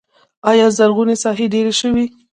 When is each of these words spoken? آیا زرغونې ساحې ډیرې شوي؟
آیا 0.49 0.67
زرغونې 0.77 1.15
ساحې 1.23 1.45
ډیرې 1.53 1.73
شوي؟ 1.79 2.05